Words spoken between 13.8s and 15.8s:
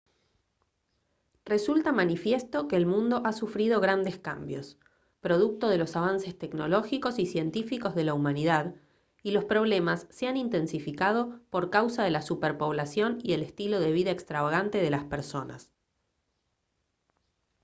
vida extravagante de las personas